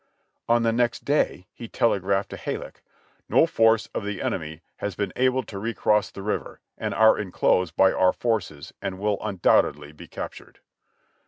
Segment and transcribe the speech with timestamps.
[0.49, 2.81] On the next day he telegraphed to Halleck:
[3.29, 7.75] "No force of the enemy has been able to recross the river, and are enclosed
[7.75, 10.57] by our forces and will undoubtedly be captured."